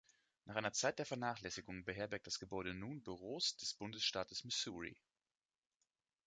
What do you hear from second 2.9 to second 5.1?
Büros des Bundesstaates Missouri.